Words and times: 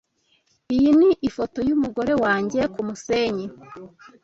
Iyi 0.75 0.89
ni 0.99 1.09
ifoto 1.27 1.59
yumugore 1.69 2.13
wanjye 2.23 2.59
kumusenyi. 2.73 3.45